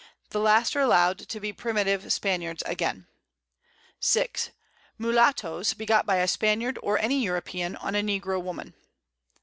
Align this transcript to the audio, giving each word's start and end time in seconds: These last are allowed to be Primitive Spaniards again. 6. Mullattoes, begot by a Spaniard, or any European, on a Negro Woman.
These 0.31 0.39
last 0.41 0.75
are 0.75 0.79
allowed 0.79 1.19
to 1.29 1.39
be 1.39 1.53
Primitive 1.53 2.11
Spaniards 2.11 2.63
again. 2.65 3.05
6. 3.99 4.49
Mullattoes, 4.97 5.75
begot 5.75 6.07
by 6.07 6.15
a 6.15 6.27
Spaniard, 6.27 6.79
or 6.81 6.97
any 6.97 7.23
European, 7.23 7.75
on 7.75 7.93
a 7.93 8.01
Negro 8.01 8.41
Woman. 8.41 8.73